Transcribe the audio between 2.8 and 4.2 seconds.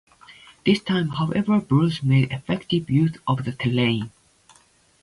use of the terrain.